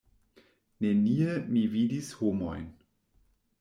[0.85, 2.69] Nenie mi vidis homojn.